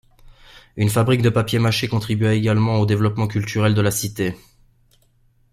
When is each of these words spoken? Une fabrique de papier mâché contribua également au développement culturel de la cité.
Une 0.77 0.89
fabrique 0.89 1.21
de 1.21 1.29
papier 1.29 1.59
mâché 1.59 1.87
contribua 1.87 2.33
également 2.33 2.77
au 2.79 2.87
développement 2.87 3.27
culturel 3.27 3.75
de 3.75 3.81
la 3.81 3.91
cité. 3.91 4.35